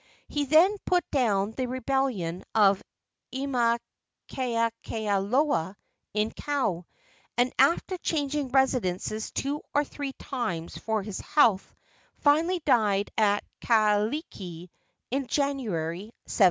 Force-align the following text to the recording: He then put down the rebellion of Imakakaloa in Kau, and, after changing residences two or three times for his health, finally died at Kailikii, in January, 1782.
He 0.27 0.45
then 0.45 0.77
put 0.83 1.03
down 1.11 1.51
the 1.51 1.67
rebellion 1.67 2.43
of 2.55 2.81
Imakakaloa 3.31 5.75
in 6.15 6.31
Kau, 6.31 6.87
and, 7.37 7.53
after 7.59 7.97
changing 7.99 8.49
residences 8.49 9.29
two 9.29 9.61
or 9.75 9.83
three 9.85 10.13
times 10.13 10.75
for 10.75 11.03
his 11.03 11.19
health, 11.19 11.75
finally 12.17 12.63
died 12.65 13.11
at 13.15 13.43
Kailikii, 13.61 14.69
in 15.11 15.27
January, 15.27 16.05
1782. 16.25 16.39